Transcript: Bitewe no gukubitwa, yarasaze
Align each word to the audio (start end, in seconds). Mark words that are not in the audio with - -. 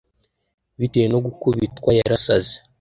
Bitewe 0.79 1.07
no 1.13 1.19
gukubitwa, 1.25 1.89
yarasaze 1.97 2.55